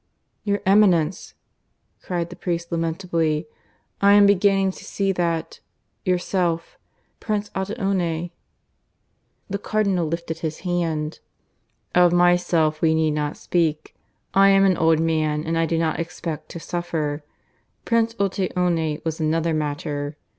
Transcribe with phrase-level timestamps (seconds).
[0.43, 1.35] "Your Eminence!"
[2.01, 3.45] cried the priest lamentably,
[4.01, 5.59] "I am beginning to see that....
[6.05, 6.75] Yourself....
[7.19, 8.31] Prince Otteone...."
[9.51, 11.19] The Cardinal lifted his hand.
[11.93, 13.95] "Of myself we need not speak.
[14.33, 17.23] I am an old man, and I do not expect to suffer.
[17.85, 20.17] Prince Otteone was another matter.